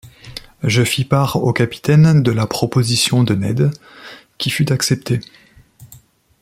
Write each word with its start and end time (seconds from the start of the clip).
Je 0.63 0.81
fis 0.83 1.05
part 1.05 1.35
au 1.35 1.53
capitaine 1.53 2.23
de 2.23 2.31
la 2.31 2.47
proposition 2.47 3.23
de 3.23 3.35
Ned, 3.35 3.69
qui 4.39 4.49
fut 4.49 4.71
acceptée. 4.71 5.19